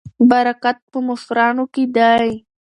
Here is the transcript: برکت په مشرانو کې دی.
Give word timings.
برکت 0.29 0.77
په 0.91 0.97
مشرانو 1.07 1.63
کې 1.73 1.83
دی. 1.95 2.31